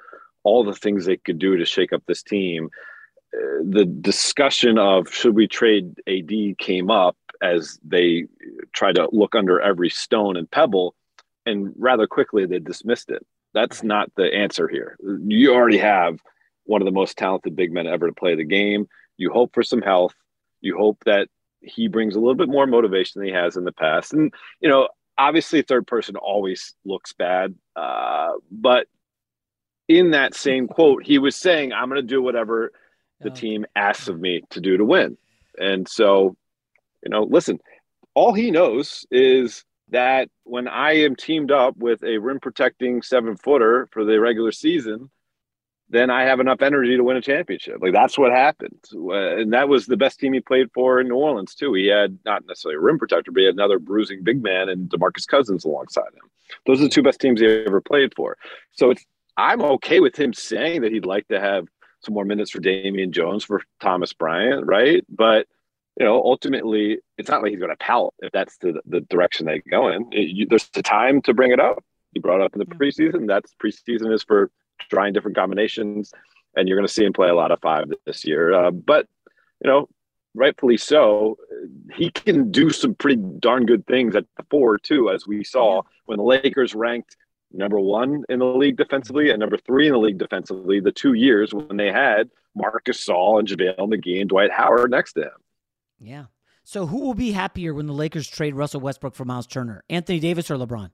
[0.44, 2.70] all the things they could do to shake up this team,
[3.64, 8.26] the discussion of should we trade AD came up as they
[8.74, 10.96] tried to look under every stone and pebble.
[11.46, 13.26] and rather quickly they dismissed it.
[13.54, 14.98] That's not the answer here.
[15.28, 16.20] You already have
[16.64, 18.88] one of the most talented big men ever to play the game.
[19.18, 20.16] You hope for some health.
[20.62, 21.28] You hope that
[21.62, 24.14] he brings a little bit more motivation than he has in the past.
[24.14, 27.56] And, you know, obviously, third person always looks bad.
[27.76, 28.88] Uh, but
[29.88, 32.72] in that same quote, he was saying, I'm going to do whatever
[33.24, 35.18] the team asks of me to do to win.
[35.60, 36.36] And so,
[37.04, 37.60] you know, listen,
[38.14, 43.38] all he knows is that when I am teamed up with a rim protecting seven
[43.38, 45.10] footer for the regular season,
[45.90, 47.78] then I have enough energy to win a championship.
[47.82, 48.80] Like that's what happened.
[48.96, 51.74] Uh, and that was the best team he played for in New Orleans, too.
[51.74, 54.90] He had not necessarily a rim protector, but he had another bruising big man and
[54.90, 56.30] Demarcus Cousins alongside him.
[56.66, 58.38] Those are the two best teams he ever played for.
[58.72, 59.06] So it's
[59.38, 61.68] I'm okay with him saying that he'd like to have
[62.04, 65.04] some more minutes for Damian Jones for Thomas Bryant, right?
[65.10, 65.48] But
[66.00, 69.46] you know, ultimately, it's not like he's going to pout if that's the, the direction
[69.46, 70.12] they go in.
[70.12, 71.84] It, you, there's the time to bring it up.
[72.14, 73.28] You brought it up in the preseason.
[73.28, 74.50] That's preseason is for
[74.90, 76.12] trying different combinations,
[76.56, 78.54] and you're going to see him play a lot of five this year.
[78.54, 79.08] Uh, but
[79.64, 79.88] you know,
[80.34, 81.38] rightfully so,
[81.94, 85.84] he can do some pretty darn good things at the four too, as we saw
[86.06, 87.18] when the Lakers ranked
[87.54, 91.14] number one in the league defensively and number three in the league defensively the two
[91.14, 95.30] years when they had Marcus Gasol and JaVale McGee and Dwight Howard next to him.
[96.00, 96.26] Yeah.
[96.64, 99.84] So who will be happier when the Lakers trade Russell Westbrook for Miles Turner?
[99.90, 100.92] Anthony Davis or LeBron?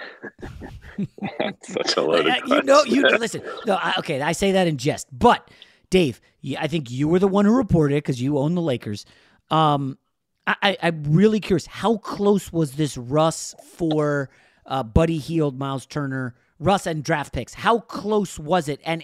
[1.62, 3.42] such a loaded You know, you listen.
[3.66, 5.50] No, I, okay, I say that in jest, but
[5.90, 6.20] Dave,
[6.58, 9.04] I think you were the one who reported it because you own the Lakers.
[9.50, 9.98] Um,
[10.46, 11.66] I, I'm really curious.
[11.66, 14.28] How close was this Russ for
[14.66, 17.54] uh, Buddy Hield, Miles Turner, Russ, and draft picks?
[17.54, 18.80] How close was it?
[18.84, 19.02] And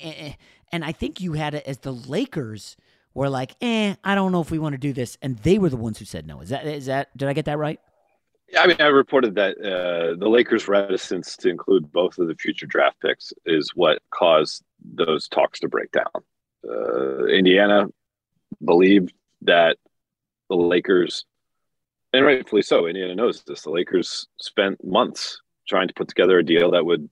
[0.72, 2.76] and I think you had it as the Lakers
[3.14, 5.68] were like, eh, I don't know if we want to do this, and they were
[5.68, 6.40] the ones who said no.
[6.40, 7.16] Is that is that?
[7.16, 7.80] Did I get that right?
[8.50, 12.34] Yeah, I mean, I reported that uh, the Lakers' reticence to include both of the
[12.34, 16.06] future draft picks is what caused those talks to break down.
[16.66, 17.88] Uh, Indiana
[18.64, 19.76] believed that
[20.48, 21.26] the Lakers,
[22.14, 23.62] and rightfully so, Indiana knows this.
[23.62, 27.08] The Lakers spent months trying to put together a deal that would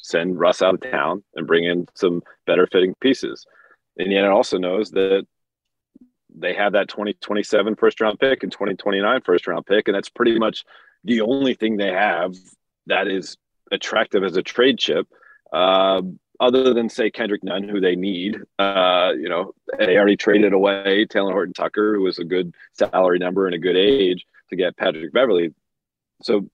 [0.00, 3.46] send Russ out of town and bring in some better fitting pieces.
[3.98, 5.26] Indiana also knows that
[6.34, 10.38] they have that 2027 first round pick and 2029 first round pick, and that's pretty
[10.38, 10.64] much
[11.04, 12.34] the only thing they have
[12.86, 13.36] that is
[13.72, 15.08] attractive as a trade chip.
[15.52, 16.02] Uh,
[16.40, 21.04] other than say Kendrick Nunn, who they need, uh, you know, they already traded away
[21.06, 24.76] Talen Horton Tucker, who was a good salary number and a good age to get
[24.76, 25.52] Patrick Beverley.
[26.22, 26.48] So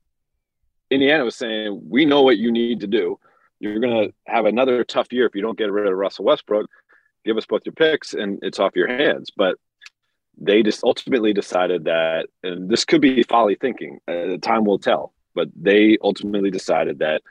[0.90, 3.18] Indiana was saying, we know what you need to do.
[3.60, 6.68] You're going to have another tough year if you don't get rid of Russell Westbrook
[7.24, 9.30] give us both your picks and it's off your hands.
[9.34, 9.56] But
[10.36, 15.12] they just ultimately decided that, and this could be folly thinking, uh, time will tell,
[15.34, 17.22] but they ultimately decided that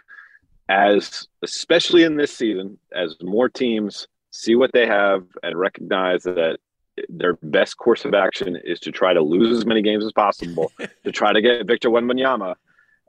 [0.70, 6.58] as, especially in this season, as more teams see what they have and recognize that
[7.10, 10.72] their best course of action is to try to lose as many games as possible
[11.04, 12.56] to try to get Victor Wembanyama.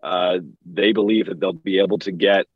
[0.04, 2.46] Uh, they believe that they'll be able to get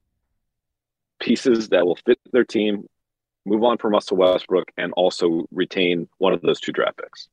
[1.19, 2.87] pieces that will fit their team
[3.49, 7.29] move on from Russell Westbrook, and also retain one of those two draft picks.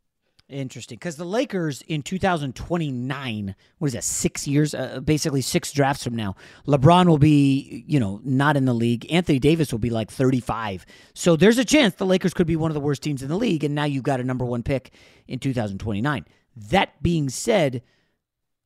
[0.48, 4.04] Interesting, because the Lakers in 2029, what is that?
[4.04, 6.36] Six years, uh, basically six drafts from now.
[6.68, 9.12] LeBron will be, you know, not in the league.
[9.12, 10.86] Anthony Davis will be like 35.
[11.16, 13.38] So there's a chance the Lakers could be one of the worst teams in the
[13.38, 14.92] league, and now you've got a number one pick
[15.28, 16.26] in 2029.
[16.56, 17.82] That being said,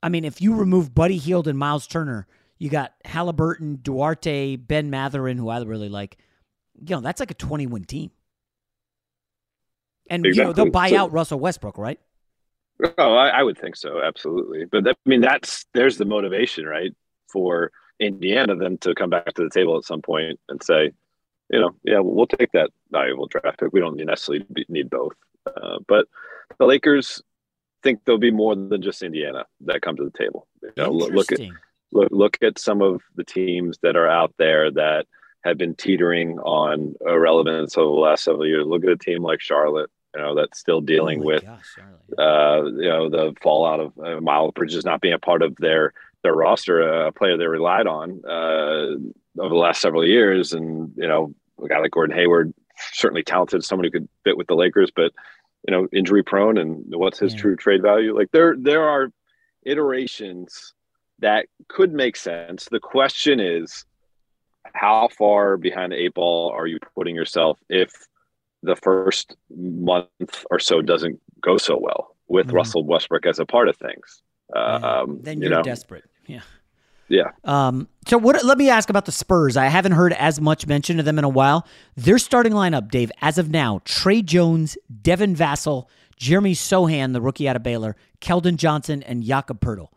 [0.01, 2.27] I mean, if you remove Buddy Hield and Miles Turner,
[2.57, 6.17] you got Halliburton, Duarte, Ben Mathurin, who I really like
[6.87, 8.11] you know, that's like a 20 win team.
[10.09, 10.41] And exactly.
[10.41, 11.99] you know, they'll buy so, out Russell Westbrook, right?
[12.97, 14.65] Oh, I, I would think so, absolutely.
[14.65, 16.91] But that, I mean, that's there's the motivation, right,
[17.27, 20.91] for Indiana then to come back to the table at some point and say,
[21.51, 23.73] you know, yeah, we'll take that valuable draft pick.
[23.73, 25.13] We don't necessarily need both,
[25.45, 26.07] uh, but
[26.57, 27.21] the Lakers
[27.83, 30.47] think there'll be more than just Indiana that come to the table.
[30.61, 31.39] You know, look at
[31.91, 35.05] look, look at some of the teams that are out there that
[35.43, 38.65] have been teetering on irrelevance over the last several years.
[38.65, 41.77] Look at a team like Charlotte, you know, that's still dealing oh with, gosh,
[42.17, 45.93] uh, you know, the fallout of uh, Miles Bridges not being a part of their
[46.23, 50.51] their roster, a player they relied on uh, over the last several years.
[50.51, 52.53] And you know, a guy like Gordon Hayward,
[52.91, 55.13] certainly talented, someone who could fit with the Lakers, but
[55.67, 56.57] you know, injury prone.
[56.57, 57.39] And what's his yeah.
[57.39, 58.15] true trade value?
[58.15, 59.11] Like there, there are
[59.65, 60.73] iterations
[61.19, 62.67] that could make sense.
[62.71, 63.85] The question is
[64.73, 67.91] how far behind the eight ball are you putting yourself if
[68.61, 72.57] the first month or so doesn't go so well with mm-hmm.
[72.57, 74.21] Russell Westbrook as a part of things?
[74.55, 76.05] Um, then you're you know, desperate.
[76.27, 76.41] Yeah.
[77.09, 77.31] Yeah.
[77.43, 78.43] Um, so what?
[78.43, 79.57] Let me ask about the Spurs.
[79.57, 81.67] I haven't heard as much mention of them in a while.
[81.97, 87.49] Their starting lineup, Dave, as of now: Tre Jones, Devin Vassell, Jeremy Sochan, the rookie
[87.49, 89.89] out of Baylor, Keldon Johnson, and Jakob Poeltl.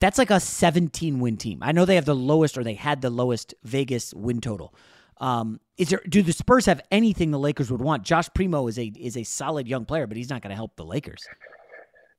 [0.00, 1.58] That's like a 17 win team.
[1.62, 4.74] I know they have the lowest, or they had the lowest Vegas win total.
[5.18, 6.00] Um, is there?
[6.08, 8.04] Do the Spurs have anything the Lakers would want?
[8.04, 10.76] Josh Primo is a is a solid young player, but he's not going to help
[10.76, 11.26] the Lakers.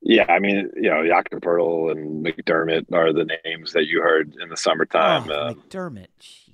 [0.02, 4.36] Yeah, I mean, you know, Jakob Poeltl and McDermott are the names that you heard
[4.42, 5.30] in the summertime.
[5.30, 6.48] Oh, uh, McDermott, jeez.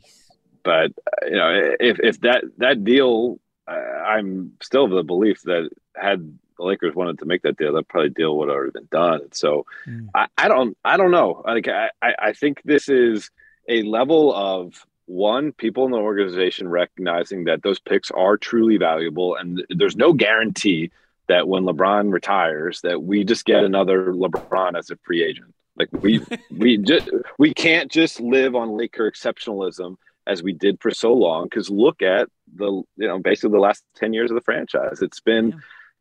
[0.64, 0.92] But
[1.24, 6.38] you know, if if that that deal, uh, I'm still of the belief that had
[6.58, 9.22] the Lakers wanted to make that deal, that probably deal would have already been done.
[9.32, 10.10] So mm.
[10.14, 11.42] I, I don't I don't know.
[11.46, 13.32] Like I, I think this is
[13.70, 19.36] a level of one, people in the organization recognizing that those picks are truly valuable,
[19.36, 20.92] and there's no guarantee
[21.28, 25.54] that when LeBron retires, that we just get another LeBron as a free agent.
[25.78, 26.22] Like we
[26.52, 31.46] we just we can't just live on Laker exceptionalism as we did for so long.
[31.46, 35.02] Because look at the you know basically the last ten years of the franchise.
[35.02, 35.58] It's been yeah.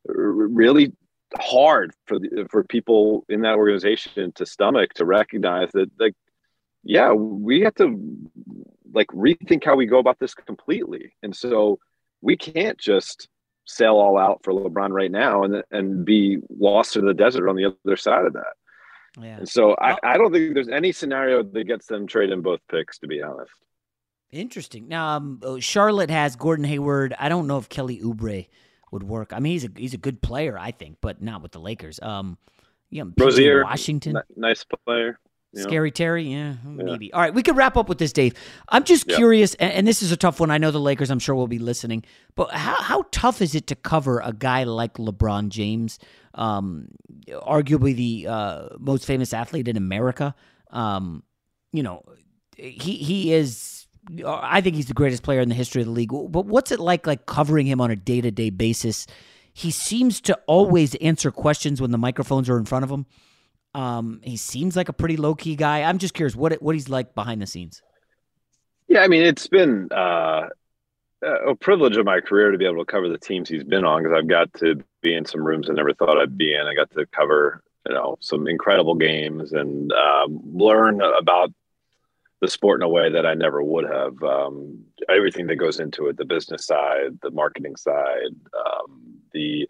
[0.07, 0.93] really
[1.39, 6.15] hard for the, for people in that organization to stomach to recognize that like
[6.85, 7.99] yeah we have to
[8.93, 11.13] like rethink how we go about this completely.
[11.23, 11.79] And so
[12.23, 13.29] we can't just
[13.67, 17.57] sell all out for LeBron right now and and be lost in the desert on
[17.57, 18.55] the other side of that.
[19.21, 19.39] Yeah.
[19.39, 22.99] And so I, I don't think there's any scenario that gets them trading both picks,
[22.99, 23.53] to be honest.
[24.31, 24.89] Interesting.
[24.89, 27.15] Now, um, oh, Charlotte has Gordon Hayward.
[27.19, 28.47] I don't know if Kelly Oubre
[28.91, 29.33] would work.
[29.33, 31.99] I mean, he's a he's a good player, I think, but not with the Lakers.
[32.03, 32.37] Um,
[32.91, 35.19] yeah, Rozier, Washington, n- nice player.
[35.55, 37.07] Scary Terry, yeah, maybe.
[37.07, 37.15] Yeah.
[37.15, 38.35] All right, we could wrap up with this, Dave.
[38.69, 39.17] I'm just yep.
[39.17, 40.51] curious, and, and, this is a tough one.
[40.51, 43.67] I know the Lakers, I'm sure, will be listening, but how, how tough is it
[43.69, 45.99] to cover a guy like LeBron James,
[46.35, 46.89] um,
[47.29, 50.35] arguably the uh, most famous athlete in America?
[50.71, 51.23] Um,
[51.73, 52.03] you know,
[52.57, 53.87] he he is.
[54.25, 56.11] I think he's the greatest player in the history of the league.
[56.11, 59.07] But what's it like, like covering him on a day to day basis?
[59.53, 63.07] He seems to always answer questions when the microphones are in front of him.
[63.77, 65.83] Um, he seems like a pretty low key guy.
[65.83, 67.83] I'm just curious what what he's like behind the scenes.
[68.89, 70.49] Yeah, I mean, it's been uh,
[71.23, 74.03] a privilege of my career to be able to cover the teams he's been on
[74.03, 76.67] because I've got to be in some rooms I never thought I'd be in.
[76.67, 81.53] I got to cover you know some incredible games and um, learn about
[82.41, 84.23] the sport in a way that I never would have.
[84.23, 89.69] Um, everything that goes into it, the business side, the marketing side, um, the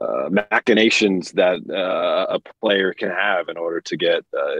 [0.00, 4.54] uh, machinations that uh, a player can have in order to get uh,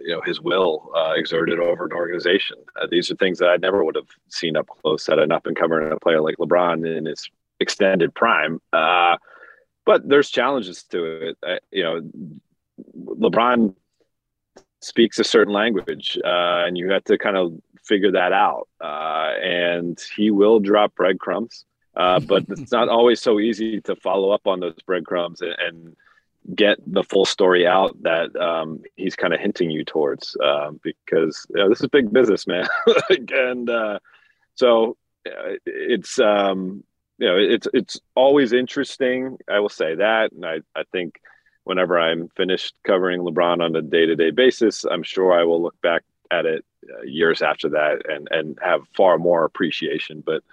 [0.00, 2.56] you know his will uh, exerted over an organization.
[2.80, 5.92] Uh, these are things that I never would have seen up close not been covering
[5.92, 7.28] a player like LeBron in his
[7.58, 8.60] extended prime.
[8.72, 9.16] Uh,
[9.84, 11.62] but there's challenges to it.
[11.72, 12.00] you know,
[12.96, 13.74] LeBron
[14.80, 18.68] speaks a certain language, and you have to kind of figure that out.
[18.80, 21.64] and he will drop breadcrumbs.
[21.96, 25.96] Uh, but it's not always so easy to follow up on those breadcrumbs and, and
[26.54, 31.46] get the full story out that um, he's kind of hinting you towards um, because
[31.50, 32.66] you know, this is big business, man.
[33.30, 33.98] and uh,
[34.54, 36.84] so uh, it's um,
[37.18, 39.38] you know it's it's always interesting.
[39.48, 41.20] I will say that, and I I think
[41.64, 45.62] whenever I'm finished covering LeBron on a day to day basis, I'm sure I will
[45.62, 50.22] look back at it uh, years after that and and have far more appreciation.
[50.24, 50.44] But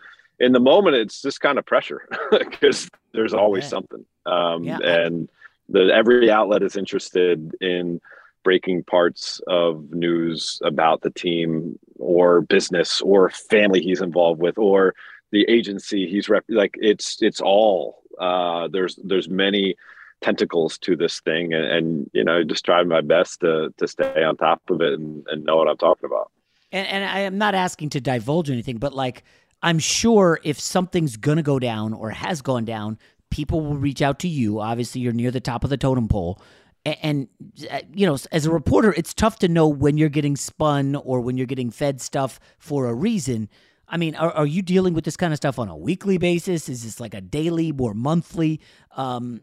[0.44, 4.80] in the moment it's just kind of pressure because there's always something um, yeah.
[4.80, 5.30] and
[5.70, 8.00] the every outlet is interested in
[8.44, 14.94] breaking parts of news about the team or business or family he's involved with or
[15.32, 19.76] the agency he's rep- like it's it's all uh, there's there's many
[20.22, 24.24] tentacles to this thing and, and, you know just trying my best to to stay
[24.24, 26.32] on top of it and, and know what i'm talking about
[26.72, 29.24] and, and i am not asking to divulge anything but like
[29.64, 33.00] I'm sure if something's going to go down or has gone down,
[33.32, 34.60] people will reach out to you.
[34.60, 36.42] Obviously, you're near the top of the totem pole.
[36.86, 37.28] And, and,
[37.72, 41.22] uh, you know, as a reporter, it's tough to know when you're getting spun or
[41.22, 43.50] when you're getting fed stuff for a reason.
[43.88, 46.68] I mean, are, are you dealing with this kind of stuff on a weekly basis?
[46.68, 48.60] Is this like a daily or monthly?
[48.98, 49.42] Um,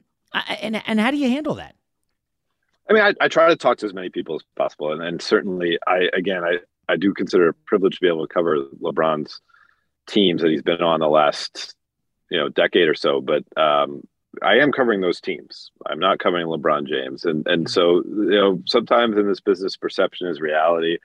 [0.61, 1.75] and and how do you handle that?
[2.89, 5.23] I mean, I, I try to talk to as many people as possible, and, and
[5.23, 6.59] certainly, I again, I
[6.89, 9.41] I do consider it a privilege to be able to cover LeBron's
[10.11, 11.75] teams that he's been on the last
[12.31, 14.03] you know decade or so but um,
[14.43, 18.63] i am covering those teams i'm not covering lebron james and and so you know
[18.67, 20.99] sometimes in this business perception is reality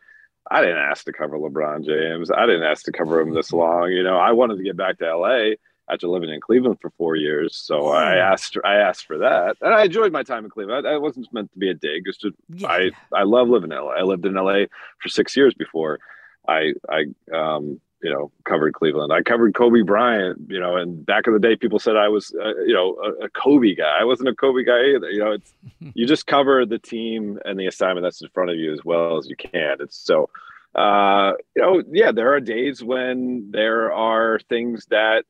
[0.51, 3.91] i didn't ask to cover lebron james i didn't ask to cover him this long
[3.91, 5.53] you know i wanted to get back to la
[5.89, 7.55] after living in Cleveland for four years.
[7.55, 10.87] So I asked I asked for that, and I enjoyed my time in Cleveland.
[10.87, 12.03] I, I wasn't meant to be a dig.
[12.05, 12.69] It's just Yeah.
[12.69, 13.91] I I love living in LA.
[13.91, 14.65] I lived in LA
[14.99, 15.99] for six years before
[16.47, 19.11] I I um you know covered Cleveland.
[19.11, 20.41] I covered Kobe Bryant.
[20.47, 23.25] You know, and back in the day, people said I was uh, you know a,
[23.25, 23.97] a Kobe guy.
[23.99, 25.09] I wasn't a Kobe guy either.
[25.09, 25.53] You know, it's
[25.93, 29.17] you just cover the team and the assignment that's in front of you as well
[29.17, 29.77] as you can.
[29.79, 30.29] It's so
[30.75, 35.23] uh, you know, yeah, there are days when there are things that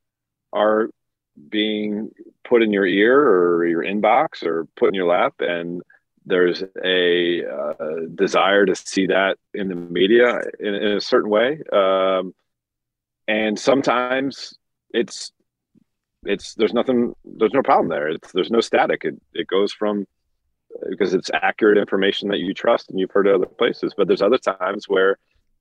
[0.51, 0.89] are
[1.49, 2.09] being
[2.43, 5.83] put in your ear or your inbox or put in your lap, and
[6.25, 11.59] there's a uh, desire to see that in the media in, in a certain way.
[11.71, 12.33] Um,
[13.27, 14.53] and sometimes
[14.91, 15.31] it's
[16.25, 18.09] it's there's nothing there's no problem there.
[18.09, 19.03] It's there's no static.
[19.03, 20.05] It it goes from
[20.89, 23.93] because it's accurate information that you trust and you've heard at other places.
[23.95, 25.17] But there's other times where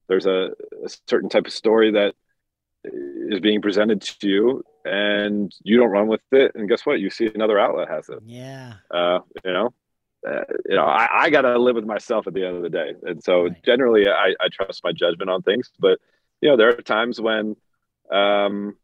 [0.09, 0.51] there's a,
[0.85, 2.15] a certain type of story that
[2.85, 7.09] is being presented to you and you don't run with it and guess what you
[7.09, 8.75] see another outlet has it Yeah.
[8.91, 9.73] uh you know
[10.29, 12.93] uh, you know i, I gotta live with myself at the end of the day
[13.05, 15.99] and so generally I, I trust my judgment on things but
[16.45, 17.57] you know there are times when
[18.13, 18.77] um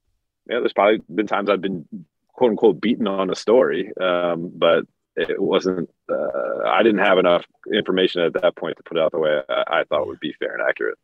[0.48, 1.86] yeah there's probably been times i've been
[2.32, 4.84] quote unquote beaten on a story um but
[5.14, 9.12] it wasn't uh, i didn't have enough information at that point to put it out
[9.12, 10.98] the way i, I thought would be fair and accurate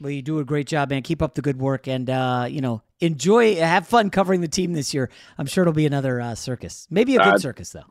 [0.00, 1.02] Well, you do a great job, man.
[1.02, 4.72] Keep up the good work, and uh, you know, enjoy, have fun covering the team
[4.72, 5.10] this year.
[5.36, 7.84] I'm sure it'll be another uh, circus, maybe a good circus though.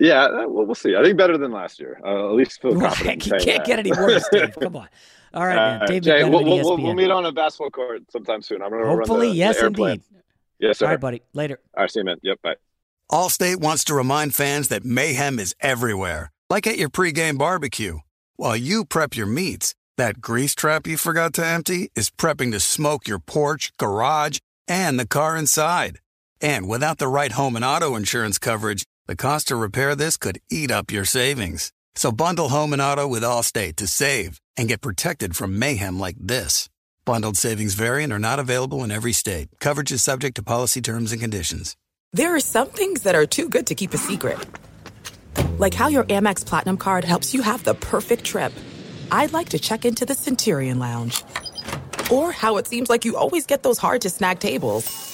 [0.00, 0.96] Yeah, uh, well, we'll see.
[0.96, 2.00] I think better than last year.
[2.04, 3.26] Uh, at least feel Well, confident.
[3.26, 3.66] in you can't that.
[3.66, 4.56] get any worse, Dave.
[4.60, 4.88] Come on.
[5.32, 5.82] All right, man.
[5.82, 6.82] Uh, Dave Jay, we'll, we'll, we'll, ESPN.
[6.82, 8.62] we'll meet on a basketball court sometime soon.
[8.62, 10.02] I'm gonna Hopefully, run the, yes, the indeed.
[10.58, 10.86] Yes, sir.
[10.86, 11.22] All right, buddy.
[11.32, 11.58] Later.
[11.76, 12.16] All right, see you, man.
[12.22, 12.54] Yep, bye.
[13.10, 17.98] Allstate wants to remind fans that mayhem is everywhere, like at your pregame barbecue.
[18.36, 22.60] While you prep your meats, that grease trap you forgot to empty is prepping to
[22.60, 25.98] smoke your porch, garage, and the car inside.
[26.40, 30.40] And without the right home and auto insurance coverage, the cost to repair this could
[30.50, 31.72] eat up your savings.
[31.94, 36.16] So bundle home and auto with Allstate to save and get protected from mayhem like
[36.18, 36.70] this.
[37.04, 39.48] Bundled savings variant are not available in every state.
[39.60, 41.76] Coverage is subject to policy terms and conditions.
[42.14, 44.38] There are some things that are too good to keep a secret.
[45.58, 48.54] Like how your Amex Platinum card helps you have the perfect trip.
[49.10, 51.22] I'd like to check into the Centurion Lounge.
[52.10, 55.13] Or how it seems like you always get those hard to snag tables.